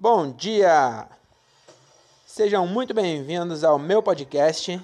[0.00, 1.08] Bom dia!
[2.24, 4.80] Sejam muito bem-vindos ao meu podcast.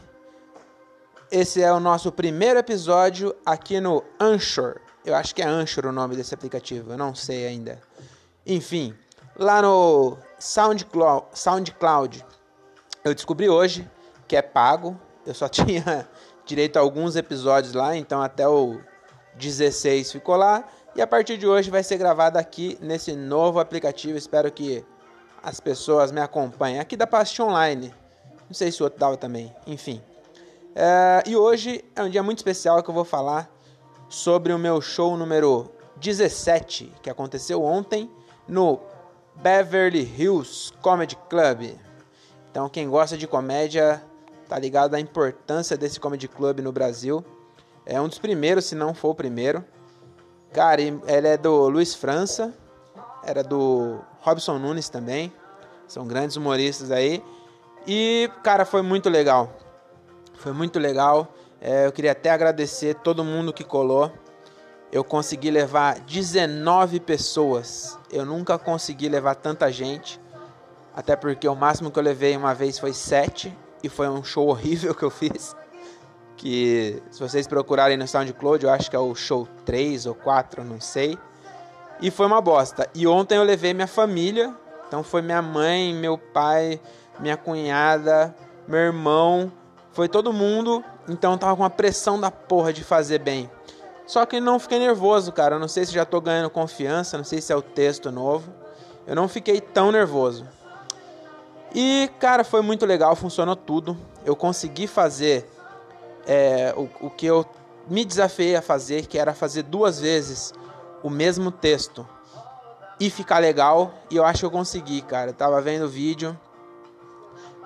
[1.31, 4.81] Esse é o nosso primeiro episódio aqui no Anchor.
[5.05, 7.81] Eu acho que é Anchor o nome desse aplicativo, eu não sei ainda.
[8.45, 8.93] Enfim,
[9.37, 12.27] lá no SoundCloud, SoundCloud
[13.05, 13.89] eu descobri hoje
[14.27, 15.01] que é pago.
[15.25, 16.09] Eu só tinha
[16.45, 18.81] direito a alguns episódios lá, então até o
[19.37, 20.65] 16 ficou lá.
[20.97, 24.19] E a partir de hoje vai ser gravado aqui nesse novo aplicativo.
[24.19, 24.85] Espero que
[25.45, 26.81] as pessoas me acompanhem.
[26.81, 27.93] Aqui da Past Online.
[28.49, 29.55] Não sei se o outro dava também.
[29.67, 30.03] Enfim.
[30.75, 33.51] É, e hoje é um dia muito especial que eu vou falar
[34.09, 38.11] sobre o meu show número 17, que aconteceu ontem
[38.49, 38.81] no
[39.37, 41.77] Beverly Hills Comedy Club.
[42.51, 44.03] Então, quem gosta de comédia
[44.49, 47.23] tá ligado à importância desse comedy club no Brasil.
[47.85, 49.63] É um dos primeiros, se não for o primeiro.
[50.53, 52.55] Cara, ele é do Luiz França,
[53.27, 55.33] era do Robson Nunes também.
[55.87, 57.23] São grandes humoristas aí.
[57.87, 59.53] E, cara, foi muito legal.
[60.35, 61.33] Foi muito legal.
[61.61, 64.13] É, eu queria até agradecer todo mundo que colou.
[64.91, 67.99] Eu consegui levar 19 pessoas.
[68.11, 70.21] Eu nunca consegui levar tanta gente.
[70.95, 73.57] Até porque o máximo que eu levei uma vez foi 7.
[73.83, 75.55] E foi um show horrível que eu fiz
[76.37, 80.65] que se vocês procurarem no SoundCloud, eu acho que é o show 3 ou 4,
[80.65, 81.19] não sei.
[82.01, 82.89] E foi uma bosta.
[82.95, 84.55] E ontem eu levei minha família,
[84.87, 86.81] então foi minha mãe, meu pai,
[87.19, 88.35] minha cunhada,
[88.67, 89.53] meu irmão,
[89.93, 93.51] foi todo mundo, então tava com uma pressão da porra de fazer bem.
[94.07, 95.55] Só que não fiquei nervoso, cara.
[95.55, 98.53] Eu não sei se já tô ganhando confiança, não sei se é o texto novo.
[99.07, 100.47] Eu não fiquei tão nervoso.
[101.75, 103.97] E, cara, foi muito legal, funcionou tudo.
[104.25, 105.49] Eu consegui fazer
[106.27, 107.47] é, o, o que eu
[107.89, 110.53] me desafiei a fazer, que era fazer duas vezes
[111.05, 112.09] o mesmo texto
[112.99, 113.93] e ficar legal.
[114.11, 115.31] E eu acho que eu consegui, cara.
[115.31, 116.37] Eu tava vendo o vídeo.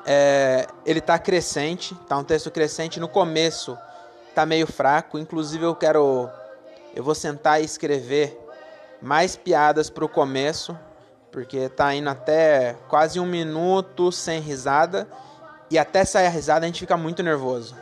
[0.05, 2.98] É, ele tá crescente, tá um texto crescente.
[2.98, 3.78] No começo
[4.34, 5.19] tá meio fraco.
[5.19, 6.28] Inclusive eu quero.
[6.97, 8.37] Eu vou sentar e escrever
[9.00, 10.77] mais piadas pro começo.
[11.31, 15.06] Porque tá indo até quase um minuto sem risada.
[15.71, 17.77] E até sair a risada a gente fica muito nervoso.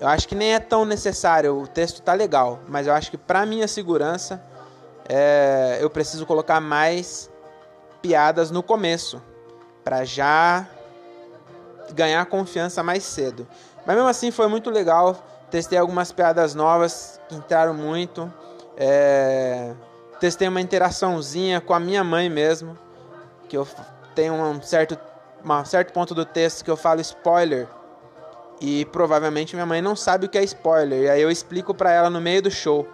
[0.00, 3.16] Eu acho que nem é tão necessário, o texto tá legal, mas eu acho que
[3.16, 4.42] para minha segurança
[5.08, 7.30] é, eu preciso colocar mais
[8.00, 9.22] piadas no começo,
[9.82, 10.66] para já
[11.92, 13.46] ganhar confiança mais cedo.
[13.86, 15.16] Mas mesmo assim foi muito legal,
[15.50, 18.32] testei algumas piadas novas que entraram muito,
[18.76, 19.74] é,
[20.18, 22.78] testei uma interaçãozinha com a minha mãe mesmo,
[23.48, 23.66] que eu
[24.14, 24.98] tenho um certo,
[25.44, 27.68] um certo ponto do texto que eu falo spoiler
[28.60, 31.02] e provavelmente minha mãe não sabe o que é spoiler.
[31.02, 32.88] E aí eu explico para ela no meio do show.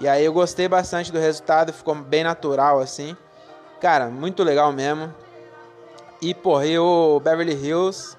[0.00, 3.16] E aí eu gostei bastante do resultado, ficou bem natural assim.
[3.80, 5.12] Cara, muito legal mesmo.
[6.20, 8.16] E porra, e o Beverly Hills,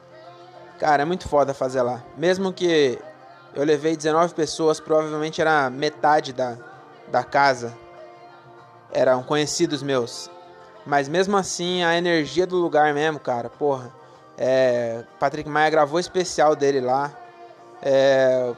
[0.80, 2.04] cara, é muito foda fazer lá.
[2.18, 3.00] Mesmo que
[3.56, 6.58] eu levei 19 pessoas, provavelmente era metade da,
[7.08, 7.74] da casa.
[8.92, 10.30] Eram conhecidos meus.
[10.86, 14.00] Mas mesmo assim, a energia do lugar mesmo, cara, porra
[14.42, 17.12] é, Patrick Maia gravou especial dele lá.
[17.82, 18.54] É,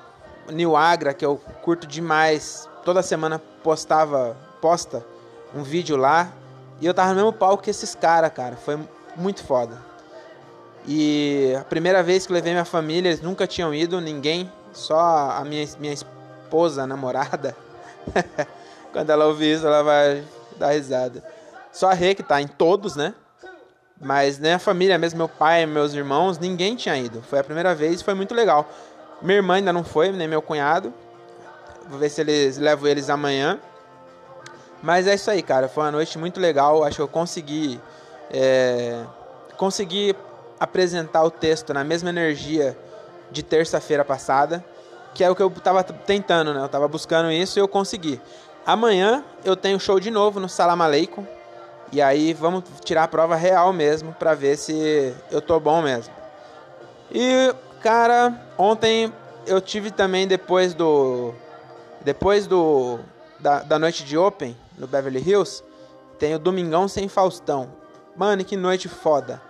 [0.52, 2.70] New Agra, que eu curto demais.
[2.84, 5.06] Toda semana postava, posta
[5.54, 6.32] um vídeo lá.
[6.80, 8.56] E eu tava no mesmo palco que esses caras, cara.
[8.56, 8.80] Foi
[9.16, 9.78] muito foda.
[10.88, 14.52] E a primeira vez que levei minha família, eles nunca tinham ido, ninguém.
[14.74, 17.56] Só a minha, minha esposa, namorada.
[18.92, 20.24] Quando ela ouvir isso, ela vai
[20.58, 21.24] dar risada.
[21.72, 23.14] Só a Rê, que tá em todos, né?
[24.00, 27.22] Mas nem a família mesmo, meu pai, meus irmãos, ninguém tinha ido.
[27.22, 28.68] Foi a primeira vez e foi muito legal.
[29.22, 30.92] Minha irmã ainda não foi, nem meu cunhado.
[31.92, 33.60] Vou ver se eles levo eles amanhã.
[34.82, 35.68] Mas é isso aí, cara.
[35.68, 36.86] Foi uma noite muito legal.
[36.86, 37.82] Acho que eu consegui.
[38.32, 39.04] É,
[39.58, 40.16] consegui
[40.58, 42.78] apresentar o texto na mesma energia
[43.30, 44.64] de terça-feira passada.
[45.14, 46.64] Que é o que eu tava tentando, né?
[46.64, 48.22] Eu tava buscando isso e eu consegui.
[48.66, 51.26] Amanhã eu tenho show de novo no Salam Aleikum
[51.92, 56.14] e aí vamos tirar a prova real mesmo para ver se eu tô bom mesmo.
[57.12, 59.12] E cara, ontem
[59.46, 61.34] eu tive também depois do
[62.04, 63.00] depois do
[63.40, 65.64] da, da noite de Open no Beverly Hills,
[66.20, 67.74] tem o Domingão sem Faustão.
[68.16, 69.42] Mano, que noite foda.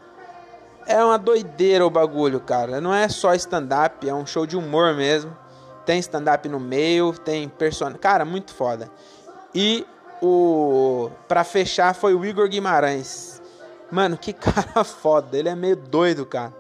[0.86, 2.80] É uma doideira o bagulho, cara.
[2.80, 5.36] Não é só stand-up, é um show de humor mesmo.
[5.86, 8.00] Tem stand-up no meio, tem personagem.
[8.00, 8.90] Cara, muito foda.
[9.54, 9.86] E
[10.22, 13.42] o para fechar foi o Igor Guimarães.
[13.92, 16.54] Mano, que cara foda, ele é meio doido, cara.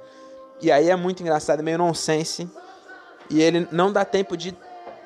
[0.61, 2.49] E aí é muito engraçado, meio nonsense.
[3.29, 4.55] E ele não dá tempo de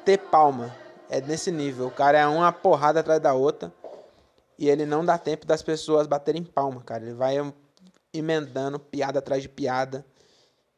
[0.05, 0.73] ter palma.
[1.09, 1.87] É nesse nível.
[1.87, 3.71] O cara é uma porrada atrás da outra.
[4.57, 7.03] e ele não dá tempo das pessoas baterem palma, cara.
[7.03, 7.35] Ele vai
[8.13, 10.05] emendando piada atrás de piada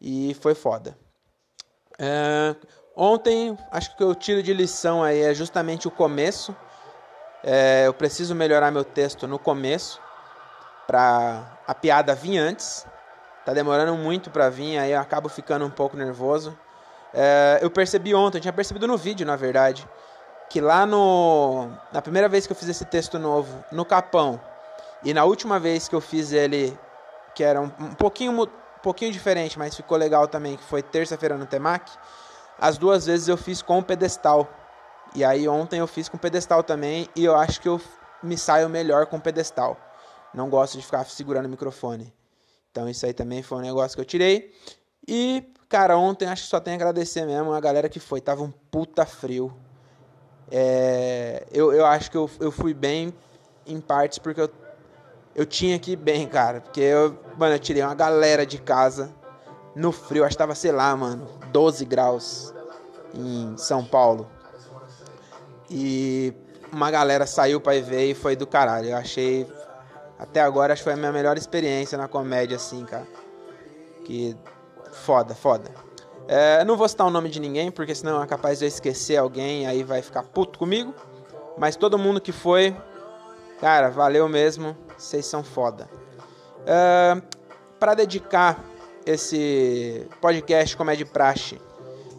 [0.01, 0.97] e foi foda.
[1.99, 2.55] É,
[2.95, 6.55] ontem, acho que o que eu tiro de lição aí é justamente o começo.
[7.43, 10.01] É, eu preciso melhorar meu texto no começo
[10.87, 12.85] para a piada vir antes.
[13.45, 16.57] Tá demorando muito para vir, aí eu acabo ficando um pouco nervoso.
[17.13, 19.87] É, eu percebi ontem, eu tinha percebido no vídeo, na verdade,
[20.49, 24.39] que lá no na primeira vez que eu fiz esse texto novo no Capão
[25.03, 26.77] e na última vez que eu fiz ele
[27.35, 28.47] que era um, um pouquinho um
[28.81, 31.91] pouquinho diferente, mas ficou legal também, que foi terça-feira no Temac,
[32.59, 34.47] as duas vezes eu fiz com o pedestal.
[35.15, 37.79] E aí ontem eu fiz com pedestal também e eu acho que eu
[38.21, 39.77] me saio melhor com pedestal.
[40.33, 42.13] Não gosto de ficar segurando o microfone.
[42.71, 44.53] Então isso aí também foi um negócio que eu tirei.
[45.07, 48.19] E, cara, ontem acho que só tenho a agradecer mesmo a galera que foi.
[48.19, 49.55] Tava um puta frio.
[50.51, 53.13] É, eu, eu acho que eu, eu fui bem
[53.65, 54.49] em partes porque eu,
[55.35, 56.61] eu tinha que ir bem, cara.
[56.61, 59.13] Porque eu, mano, eu tirei uma galera de casa
[59.75, 60.23] no frio.
[60.23, 62.53] Acho que tava, sei lá, mano, 12 graus
[63.13, 64.29] em São Paulo.
[65.69, 66.33] E
[66.71, 68.89] uma galera saiu pra ir ver e foi do caralho.
[68.89, 69.47] Eu achei.
[70.19, 73.07] Até agora acho que foi a minha melhor experiência na comédia, assim, cara.
[74.03, 74.35] Que.
[75.03, 75.71] Foda, foda.
[76.27, 79.15] É, não vou citar o nome de ninguém, porque senão é capaz de eu esquecer
[79.15, 80.93] alguém, aí vai ficar puto comigo.
[81.57, 82.75] Mas todo mundo que foi,
[83.61, 84.75] cara, valeu mesmo.
[84.97, 85.89] Vocês são foda.
[86.65, 87.21] É,
[87.79, 88.63] para dedicar
[89.05, 91.61] esse podcast como é de praxe,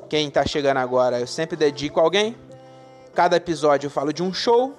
[0.09, 2.35] quem tá chegando agora, eu sempre dedico a alguém.
[3.15, 4.75] Cada episódio eu falo de um show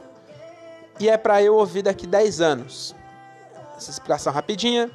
[1.00, 2.96] e é para eu ouvir daqui 10 anos.
[3.78, 4.90] Essa explicação rapidinha.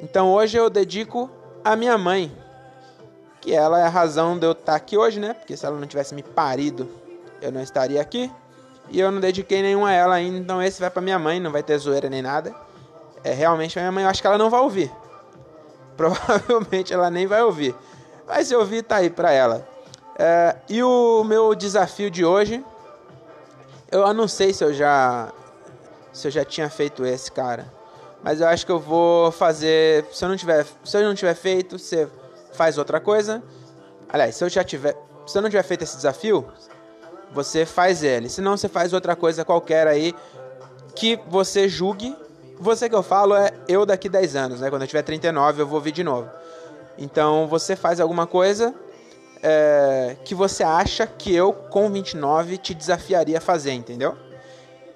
[0.00, 1.28] Então hoje eu dedico
[1.64, 2.32] a minha mãe,
[3.40, 5.34] que ela é a razão de eu estar tá aqui hoje, né?
[5.34, 6.88] Porque se ela não tivesse me parido,
[7.40, 8.30] eu não estaria aqui.
[8.88, 11.52] E eu não dediquei nenhum a ela ainda, então esse vai para minha mãe, não
[11.52, 12.54] vai ter zoeira nem nada.
[13.22, 14.90] É realmente a minha mãe, eu acho que ela não vai ouvir.
[15.96, 17.74] Provavelmente ela nem vai ouvir.
[18.26, 19.66] Mas se ouvir, tá aí pra ela.
[20.18, 22.64] É, e o meu desafio de hoje,
[23.90, 25.32] eu não sei se eu já
[26.12, 27.72] se eu já tinha feito esse, cara.
[28.22, 31.34] Mas eu acho que eu vou fazer, se eu não tiver, se eu não tiver
[31.34, 32.08] feito, você
[32.52, 33.42] faz outra coisa.
[34.08, 34.96] Aliás, se eu já tiver,
[35.26, 36.46] se eu não tiver feito esse desafio,
[37.32, 38.28] você faz ele.
[38.28, 40.14] Se não, você faz outra coisa qualquer aí
[40.94, 42.14] que você julgue.
[42.58, 44.68] Você que eu falo é eu daqui 10 anos, né?
[44.68, 46.28] Quando eu tiver 39, eu vou vir de novo.
[46.98, 48.74] Então, você faz alguma coisa
[49.42, 54.14] é, que você acha que eu, com 29, te desafiaria a fazer, entendeu?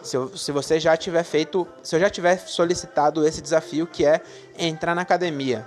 [0.04, 4.04] Se, eu, se você já tiver feito, se eu já tiver solicitado esse desafio que
[4.04, 4.20] é
[4.58, 5.64] entrar na academia.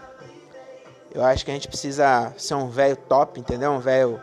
[1.11, 3.71] Eu acho que a gente precisa ser um velho top, entendeu?
[3.71, 4.21] Um velho.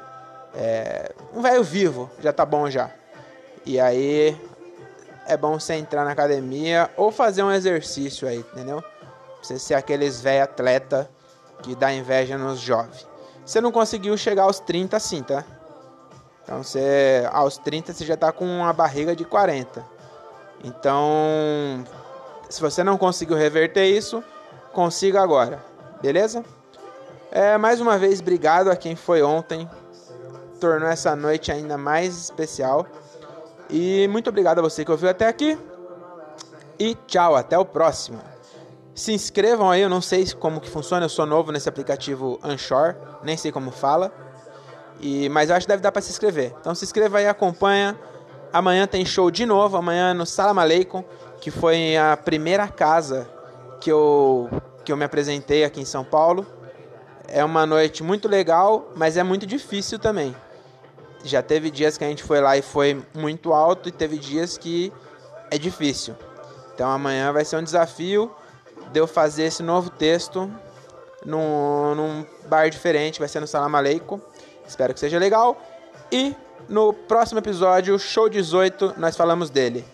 [0.54, 2.90] É, um velho vivo, já tá bom já.
[3.66, 4.40] E aí
[5.26, 8.84] é bom você entrar na academia ou fazer um exercício aí, entendeu?
[9.42, 11.10] Você ser aqueles velho atleta
[11.60, 13.04] que dá inveja nos jovens.
[13.44, 15.44] Você não conseguiu chegar aos 30 assim, tá?
[16.44, 19.93] Então você aos 30 você já tá com uma barriga de 40.
[20.64, 21.84] Então,
[22.48, 24.24] se você não conseguiu reverter isso,
[24.72, 25.62] consiga agora.
[26.00, 26.42] Beleza?
[27.30, 29.68] É, mais uma vez, obrigado a quem foi ontem.
[30.58, 32.86] Tornou essa noite ainda mais especial.
[33.68, 35.58] E muito obrigado a você que ouviu até aqui.
[36.78, 38.20] E tchau, até o próximo.
[38.94, 42.94] Se inscrevam aí, eu não sei como que funciona, eu sou novo nesse aplicativo Anchor,
[43.22, 44.12] nem sei como fala.
[45.00, 46.54] E, mas eu acho que deve dar para se inscrever.
[46.60, 47.98] Então se inscreva aí, acompanha.
[48.54, 51.02] Amanhã tem show de novo, amanhã no Salam Aleikum,
[51.40, 53.28] que foi a primeira casa
[53.80, 54.48] que eu,
[54.84, 56.46] que eu me apresentei aqui em São Paulo.
[57.26, 60.36] É uma noite muito legal, mas é muito difícil também.
[61.24, 64.56] Já teve dias que a gente foi lá e foi muito alto, e teve dias
[64.56, 64.92] que
[65.50, 66.14] é difícil.
[66.72, 68.30] Então amanhã vai ser um desafio
[68.92, 70.48] de eu fazer esse novo texto
[71.26, 74.20] num, num bar diferente, vai ser no Salam Aleikum.
[74.64, 75.60] Espero que seja legal.
[76.12, 76.36] E
[76.68, 79.84] no próximo episódio, show 18, nós falamos dele.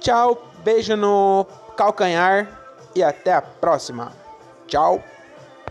[0.00, 2.48] Tchau, beijo no calcanhar
[2.94, 4.12] e até a próxima.
[4.66, 5.02] Tchau.